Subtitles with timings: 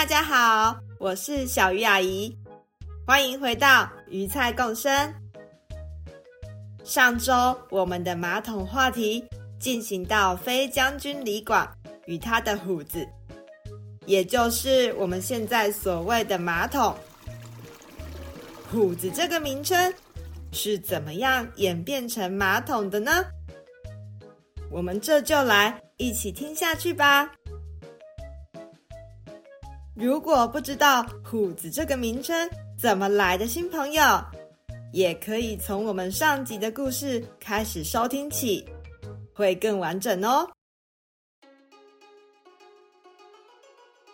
[0.00, 2.34] 大家好，我是小鱼阿姨，
[3.06, 5.14] 欢迎回到鱼菜共生。
[6.82, 9.22] 上周我们的马桶话题
[9.58, 11.70] 进行到飞将军李广
[12.06, 13.06] 与他的虎子，
[14.06, 16.96] 也就是我们现在所谓的马桶。
[18.72, 19.92] 虎子这个名称
[20.50, 23.22] 是怎么样演变成马桶的呢？
[24.70, 27.30] 我们这就来一起听下去吧。
[30.00, 34.02] 如果不知道虎子这个名称怎么来的新朋友，
[34.94, 38.66] 也可以从我们上集的故事开始收听起，
[39.34, 40.48] 会更完整哦。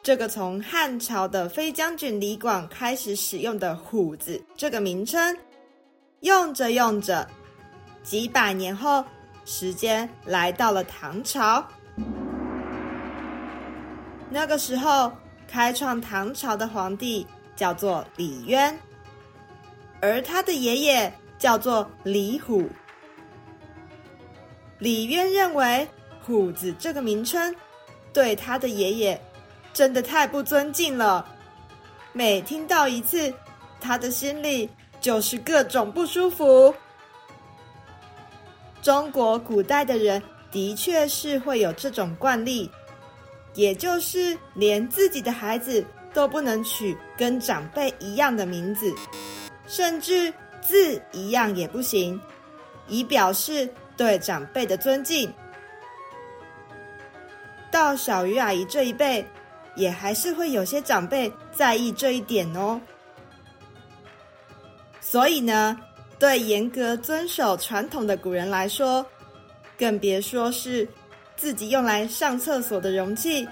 [0.03, 5.39] 这个从汉朝的飞将军李广开始使用的“虎子”这个名称，
[6.23, 7.25] 用着用着，
[8.03, 9.05] 几百年后，
[9.45, 11.65] 时间来到了唐朝，
[14.29, 15.13] 那个时候。
[15.49, 18.79] 开创唐朝的皇帝叫做李渊，
[20.01, 22.69] 而他的爷爷叫做李虎。
[24.79, 25.89] 李渊认为
[26.23, 27.55] “虎子”这个名称
[28.13, 29.21] 对他的爷爷
[29.73, 31.27] 真的太不尊敬了，
[32.13, 33.33] 每听到一次，
[33.81, 34.69] 他的心里
[35.01, 36.75] 就是各种不舒服。
[38.83, 42.71] 中国古代的人的确是会有这种惯例。
[43.57, 48.95] 也就是连自己的孩子都不能取跟长辈一样的名字，
[49.67, 52.21] 甚至字一样也不行，
[52.87, 55.33] 以表示对长辈的尊敬。
[57.73, 59.27] 到小鱼阿姨这一辈，
[59.75, 62.79] 也还是会有些长辈在意这一点哦。
[65.01, 65.79] 所以呢，
[66.19, 69.05] 对严格遵守传统的古人来说，
[69.79, 70.87] 更别说是。
[71.37, 73.47] 自己用来上厕所的容器，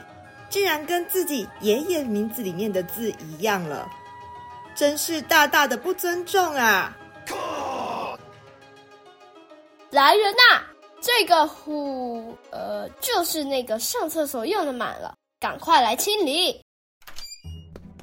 [0.49, 3.89] 竟然跟自己爷爷名字里面的字一样了，
[4.75, 6.97] 真是大大的不尊重啊！
[9.91, 10.63] 来人呐，
[11.01, 16.61] 这个虎，呃，就是那个上厕所用的满了，赶快来清理。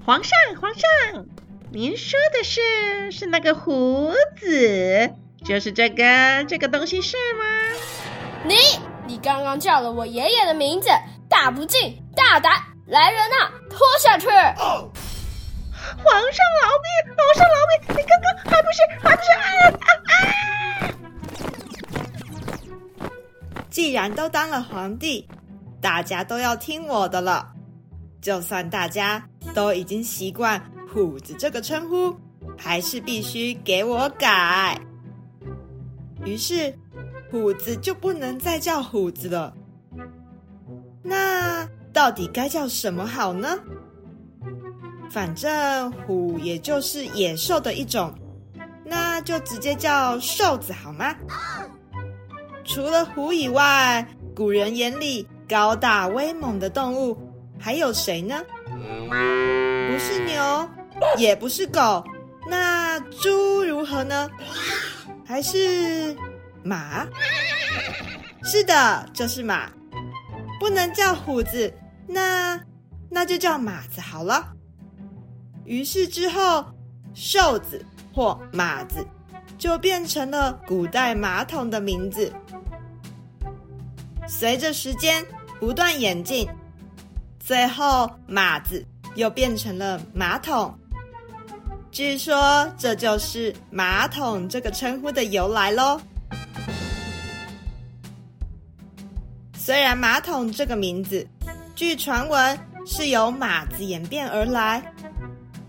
[0.05, 0.31] 皇上，
[0.61, 1.25] 皇上，
[1.71, 5.11] 您说的是是那个胡子，
[5.43, 7.43] 就是这个这个东西是吗？
[8.45, 8.55] 你。
[9.21, 10.89] 刚刚叫了我爷爷的名字，
[11.29, 12.53] 大不敬，大胆！
[12.87, 14.27] 来人呐，拖下去！
[14.27, 14.35] 皇
[16.03, 16.89] 上饶命！
[17.15, 17.73] 皇上饶命！
[17.97, 19.37] 你刚刚还不是还不是啊
[19.79, 19.87] 啊
[23.07, 23.13] 啊！
[23.69, 25.27] 既然都当了皇帝，
[25.79, 27.53] 大家都要听我的了。
[28.21, 30.61] 就算大家都已经习惯
[30.91, 32.15] “虎子”这个称呼，
[32.57, 34.79] 还是必须给我改。
[36.25, 36.75] 于是。
[37.31, 39.53] 虎子就不能再叫虎子了，
[41.01, 43.57] 那到底该叫什么好呢？
[45.09, 48.13] 反正虎也就是野兽的一种，
[48.83, 51.15] 那就直接叫兽子好吗？
[52.65, 54.05] 除了虎以外，
[54.35, 57.17] 古人眼里高大威猛的动物
[57.57, 58.43] 还有谁呢？
[58.67, 60.69] 不是牛，
[61.17, 62.03] 也不是狗，
[62.47, 64.29] 那猪如何呢？
[65.25, 66.13] 还是？
[66.63, 67.07] 马，
[68.43, 69.69] 是的，就是马，
[70.59, 71.73] 不能叫虎子，
[72.07, 72.59] 那
[73.09, 74.53] 那就叫马子好了。
[75.65, 76.65] 于是之后，
[77.13, 79.05] 瘦子或马子
[79.57, 82.33] 就变成了古代马桶的名字。
[84.27, 85.25] 随着时间
[85.59, 86.47] 不断演进，
[87.39, 88.85] 最后马子
[89.15, 90.73] 又变成了马桶。
[91.91, 95.99] 据说这就是马桶这个称呼的由来喽。
[99.63, 101.23] 虽然马桶这个名字，
[101.75, 104.81] 据传闻是由马子演变而来，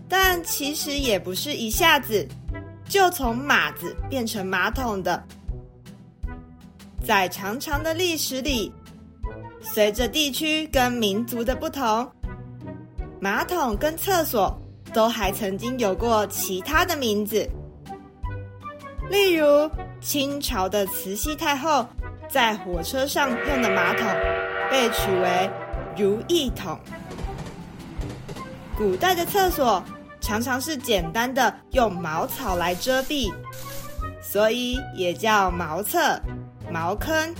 [0.09, 2.27] 但其实也不是一下子
[2.89, 5.23] 就从马子变成马桶的。
[7.05, 8.73] 在长长的历史里，
[9.61, 12.11] 随着地区跟民族的不同，
[13.21, 14.59] 马桶跟厕所
[14.91, 17.47] 都还曾经有过其他的名字，
[19.11, 19.69] 例如
[20.01, 21.85] 清朝的慈禧太后。
[22.33, 24.07] 在火车上用的马桶
[24.71, 25.47] 被取为
[25.95, 26.79] 如意桶。
[28.75, 29.83] 古代的厕所
[30.19, 33.31] 常常是简单的用茅草来遮蔽，
[34.19, 36.19] 所以也叫茅厕、
[36.71, 37.35] 茅坑。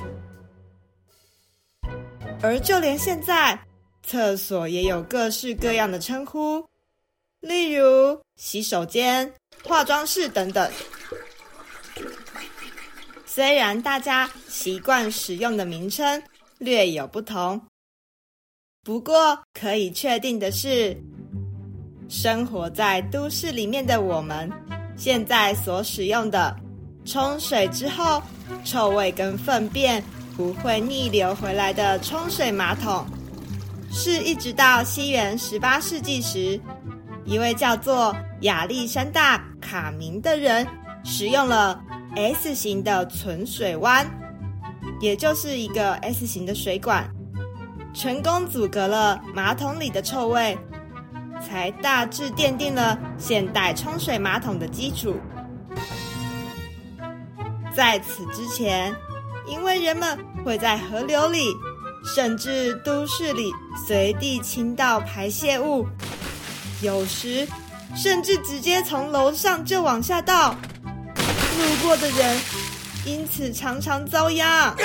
[2.44, 3.60] 而就连现在，
[4.04, 6.64] 厕所也有各式各样的称呼，
[7.40, 10.70] 例如洗手间、化妆室等等。
[13.36, 16.22] 虽然大家习惯使用的名称
[16.60, 17.60] 略有不同，
[18.84, 20.96] 不过可以确定的是，
[22.08, 24.48] 生活在都市里面的我们，
[24.96, 26.56] 现在所使用的
[27.06, 28.22] 冲水之后
[28.64, 30.04] 臭味跟粪便
[30.38, 33.04] 不会逆流回来的冲水马桶，
[33.92, 36.62] 是一直到西元十八世纪时，
[37.26, 40.68] 一位叫做亚历山大·卡明的人
[41.04, 41.84] 使用了
[42.16, 44.06] S 型的存水弯，
[45.00, 47.10] 也就是一个 S 型的水管，
[47.94, 50.58] 成功阻隔了马桶里的臭味。
[51.46, 55.18] 才大致奠定了现代冲水马桶的基础。
[57.76, 58.96] 在此之前，
[59.46, 61.54] 因为人们会在河流里，
[62.16, 63.52] 甚至都市里
[63.86, 65.86] 随地倾倒排泄物，
[66.82, 67.46] 有时
[67.94, 70.56] 甚至直接从楼上就往下倒，
[71.58, 72.40] 路过的人
[73.06, 74.76] 因此常常遭殃。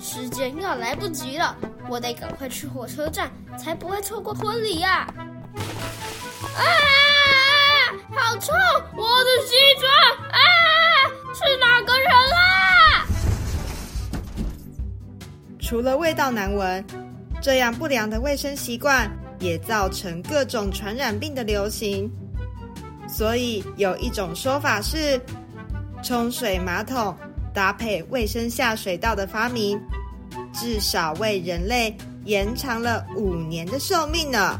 [0.00, 1.56] 时间要来不及了。
[1.86, 5.06] 我得赶快去火车站，才不会错过婚礼呀！
[6.56, 6.62] 啊！
[8.10, 8.52] 好臭！
[8.96, 9.92] 我的西装！
[10.30, 10.38] 啊！
[11.34, 13.06] 是哪个人啊？
[15.60, 16.82] 除了味道难闻，
[17.42, 22.10] 这样不良的卫生习惯也造成各种传染病的流行。
[23.16, 25.20] 所以有一种说法是，
[26.02, 27.16] 冲水马桶
[27.54, 29.80] 搭配卫生下水道的发明。
[30.52, 34.58] 至少为人类延长了五年的寿命呢。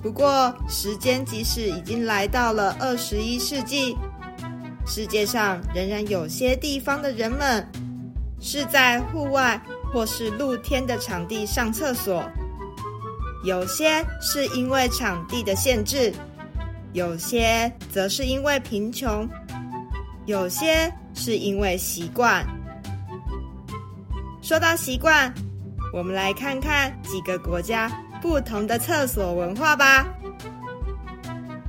[0.00, 3.96] 不过，时间即使已经来到了二十一世纪，
[4.86, 7.66] 世界上仍然有些地方的人们
[8.40, 9.60] 是在户外
[9.92, 12.22] 或是露天的场地上厕所。
[13.42, 16.12] 有些是因为场地的限制，
[16.92, 19.28] 有些则是因为贫穷，
[20.26, 22.46] 有些是因为习惯。
[24.42, 25.32] 说到习惯，
[25.92, 27.90] 我们来看看几个国家
[28.20, 30.06] 不同的厕所文化吧。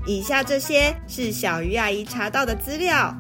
[0.06, 3.16] 以下这些是小鱼阿姨查到的资料。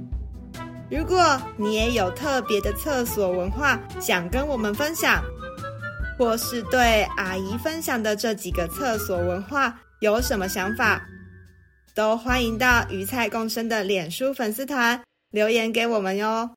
[0.90, 5.24] 如果你也有特别的厕所文化想跟我们分享，
[6.22, 11.04] 或是对阿姨分享的这几个厕所文化有什么想法，
[11.96, 16.52] 都欢迎到鱼菜共生的脸书粉丝团留言给我们哟。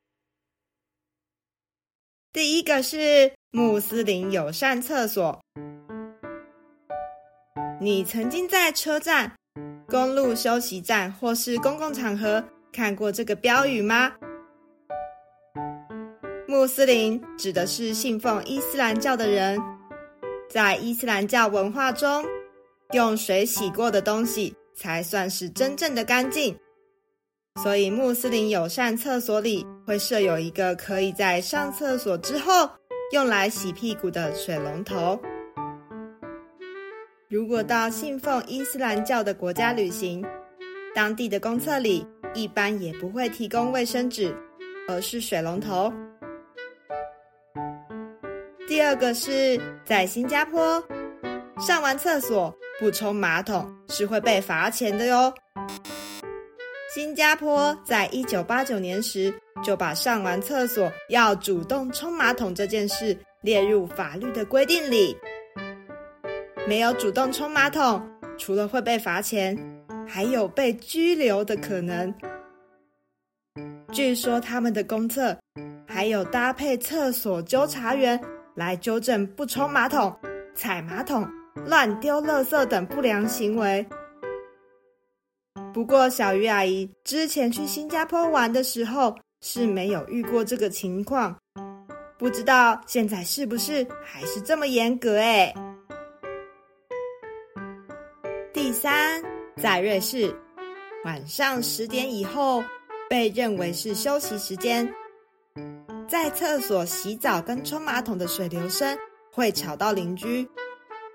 [2.31, 5.41] 第一个是穆斯林友善厕所。
[7.81, 9.31] 你曾经在车站、
[9.87, 14.13] 公路休息站或是公共场合看过这个标语吗？
[16.47, 19.59] 穆斯林指的是信奉伊斯兰教的人，
[20.47, 22.23] 在伊斯兰教文化中，
[22.93, 26.55] 用水洗过的东西才算是真正的干净。
[27.63, 32.69] 所以，穆斯林友善厕所里会设有一个可以在上厕所之后
[33.11, 35.19] 用来洗屁股的水龙头。
[37.27, 40.23] 如果到信奉伊斯兰教的国家旅行，
[40.93, 44.35] 当地的公厕里一般也不会提供卫生纸，
[44.87, 45.91] 而是水龙头。
[48.67, 50.83] 第二个是在新加坡，
[51.59, 55.31] 上完厕所不冲马桶是会被罚钱的哟。
[56.93, 59.31] 新加坡在一九八九年时
[59.63, 65.15] 就把上完厕所要主动冲马桶这件事列入法律的规定里。
[66.67, 68.01] 没有主动冲马桶，
[68.35, 69.55] 除了会被罚钱，
[70.07, 72.11] 还有被拘留的可能。
[73.91, 75.37] 据说他们的公厕
[75.87, 78.19] 还有搭配厕所纠察员
[78.55, 80.15] 来纠正不冲马桶、
[80.55, 81.27] 踩马桶、
[81.65, 83.85] 乱丢垃圾等不良行为。
[85.73, 91.37] 不过，小鱼阿姨之前去新加坡玩的时候是没有遇过这个情况，
[92.17, 95.53] 不知道现在是不是还是这么严格诶。
[98.53, 99.21] 第三，
[99.57, 100.33] 在瑞士，
[101.03, 102.63] 晚上十点以后
[103.09, 104.89] 被认为是休息时间，
[106.07, 108.97] 在厕所洗澡跟冲马桶的水流声
[109.31, 110.47] 会吵到邻居，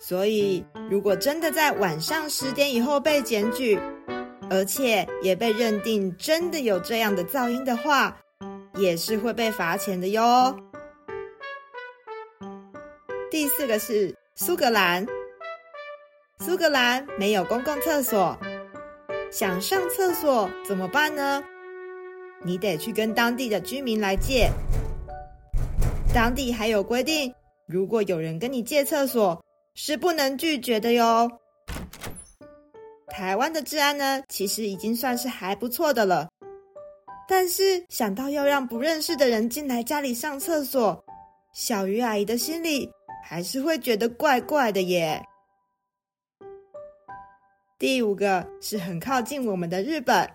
[0.00, 3.78] 所以如果真的在晚上十点以后被检举，
[4.50, 8.16] 而且也被认定真的有这样的噪音的话，
[8.74, 10.56] 也是会被罚钱的哟。
[13.30, 15.06] 第四个是苏格兰，
[16.40, 18.36] 苏格兰没有公共厕所，
[19.30, 21.44] 想上厕所怎么办呢？
[22.44, 24.50] 你得去跟当地的居民来借。
[26.14, 27.32] 当地还有规定，
[27.66, 29.40] 如果有人跟你借厕所，
[29.74, 31.30] 是不能拒绝的哟。
[33.08, 36.28] 台湾的治安呢，其实已经算是还不错的了。
[37.28, 41.04] 但是想到要让不认识的人进来家里上厕所，
[41.54, 42.90] 小鱼阿姨的心里
[43.22, 45.22] 还是会觉得怪怪的耶。
[47.78, 50.28] 第五个是很靠近我们的日本。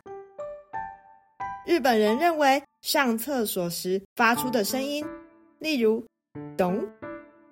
[1.65, 5.03] 日本人认为上厕所时发出的声音，
[5.59, 6.05] 例如
[6.55, 6.87] “咚”“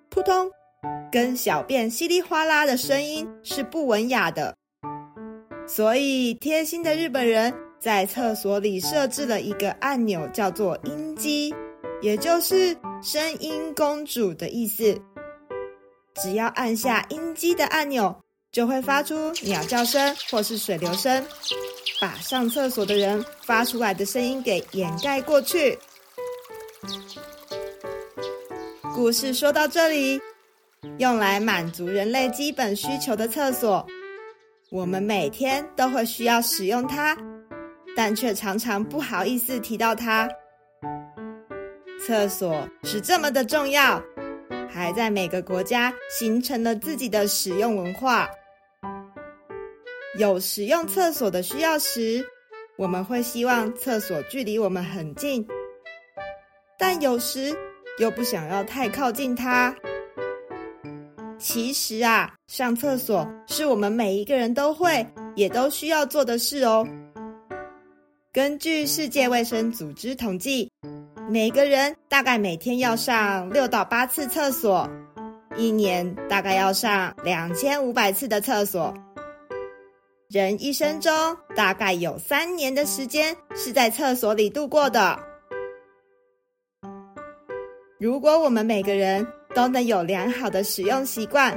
[0.10, 0.50] 扑通”
[1.12, 4.55] 跟小便稀里哗啦的声音是不文雅的。
[5.65, 11.53] 所以，贴心的日本人在厕所里设置了一个按钮，叫做“音机”，
[12.01, 14.96] 也就是“声音公主”的意思。
[16.22, 18.15] 只要按下音机的按钮，
[18.54, 21.26] 就会发出鸟叫声或是水流声，
[22.00, 25.76] 把上厕所的人发出来的声音给掩盖过去。
[28.94, 30.22] 故事说到这里，
[31.00, 33.84] 用来满足人类基本需求的厕所。
[34.70, 37.18] 我们每天都会需要使用它，
[37.96, 40.30] 但却常常不好意思提到它。
[42.06, 44.00] 厕所是这么的重要，
[44.70, 48.30] 还在每个国家形成了自己的使用文化。
[50.15, 52.24] 有使用厕所的需要时，
[52.77, 55.46] 我们会希望厕所距离我们很近，
[56.77, 57.51] 但有时
[57.98, 59.75] 又不想要太靠近它。
[61.39, 65.05] 其实啊，上厕所是我们每一个人都会，
[65.36, 66.88] 也都需要做的事哦。
[68.32, 70.72] 根据世界卫生组织统计，
[71.27, 74.88] 每个人大概每天要上六到八次厕所，
[75.58, 78.93] 一年大概要上两千五百次的厕所。
[80.34, 81.12] 人一生中
[81.56, 85.20] 大概有三年的时间是在厕所里度过的。
[88.00, 91.56] 如果我们每个人，都能有良好的使用习惯，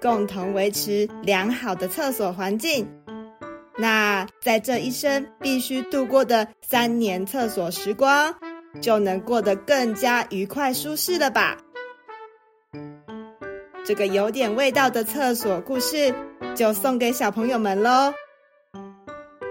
[0.00, 2.88] 共同维持良好的厕所环境。
[3.76, 8.34] 那在这一生必须度过的三年厕所时光，
[8.80, 11.58] 就能过得更加愉快舒适了吧？
[13.84, 16.14] 这个有点味道的厕所故事，
[16.54, 18.12] 就送给小朋友们喽。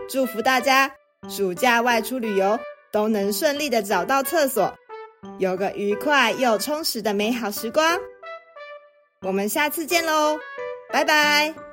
[0.10, 0.92] 祝福大家
[1.30, 2.60] 暑假外出旅游
[2.92, 4.74] 都能顺利的找到厕所。
[5.40, 7.98] 有个愉快又充实的美好时光，
[9.22, 10.38] 我们下次见喽，
[10.92, 11.73] 拜拜。